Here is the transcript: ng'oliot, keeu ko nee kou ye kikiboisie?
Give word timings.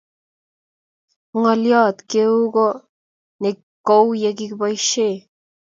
ng'oliot, 1.37 1.97
keeu 2.09 2.35
ko 2.55 2.67
nee 3.41 3.57
kou 3.87 4.07
ye 4.21 4.29
kikiboisie? 4.37 5.09